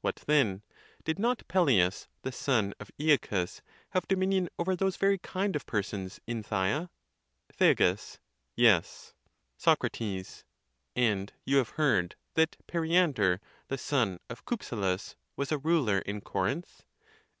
[0.00, 0.62] What then,
[1.04, 5.64] did not Peleus, the son of AXacus, have do minion over those very kind of
[5.64, 6.90] persons in Phthia?
[7.52, 7.96] Thea.
[8.56, 9.14] Yes.
[9.56, 9.76] Soe.
[10.96, 16.20] And you have heard that Periander, the son of Cyp selus, was a ruler in
[16.20, 16.82] Corinth.